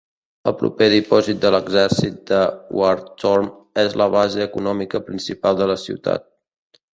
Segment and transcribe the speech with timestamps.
[0.51, 2.39] El proper dipòsit de l'Exèrcit de
[2.85, 6.27] Hawthorne és la base econòmica principal de la ciutat.